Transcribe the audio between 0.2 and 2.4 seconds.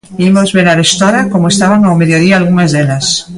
Imos ver arestora como estaban ao mediodía